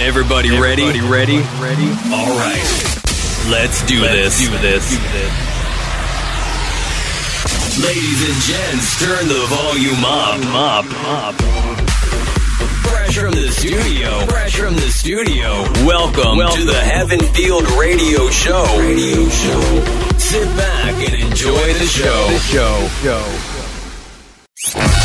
[0.00, 0.84] Everybody ready?
[0.84, 1.36] Everybody ready?
[1.58, 1.90] Ready?
[2.14, 2.62] All right.
[3.50, 4.48] Let's do Let's this.
[4.48, 4.90] do this.
[4.90, 5.32] Do this.
[7.82, 11.34] Ladies and gents, turn the volume up, up, up.
[12.86, 14.24] Fresh from the studio.
[14.26, 15.64] Fresh from the studio.
[15.84, 18.64] Welcome, to the Heaven Field Radio Show.
[18.78, 19.84] Radio Show.
[20.16, 22.38] Sit back and enjoy the show.
[22.38, 22.88] show.
[23.02, 24.97] Show.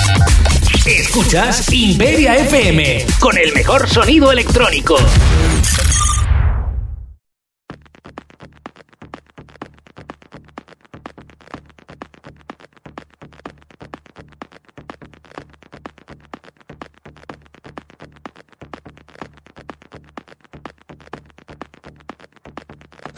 [0.99, 4.95] Escuchas Imperia FM con el mejor sonido electrónico.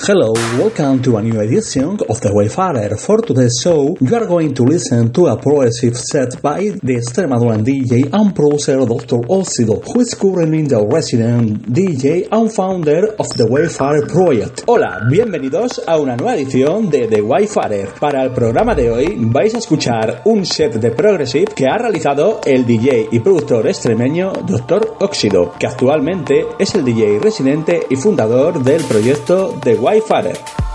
[0.07, 2.95] Hello, welcome to a new edition of The Wayfarer.
[2.95, 7.65] For today's show, you are going to listen to a progressive set by the Extremaduran
[7.65, 9.25] DJ and producer Dr.
[9.25, 14.65] Oxido, who is currently the resident DJ and founder of The Wayfarer Project.
[14.67, 17.89] Hola, bienvenidos a una nueva edición de The Wayfarer.
[17.99, 22.41] Para el programa de hoy vais a escuchar un set de progressive que ha realizado
[22.45, 24.97] el DJ y productor extremeño Dr.
[24.99, 29.94] Oxido, que actualmente es el DJ residente y fundador del proyecto The Wayfarer.
[29.95, 30.74] Bye, Father.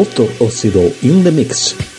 [0.00, 1.89] Lotto Osiro in the Mix.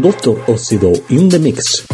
[0.00, 1.91] Doctor Óxido in the Mix.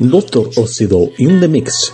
[0.00, 1.92] Doctor Óxido in the Mix.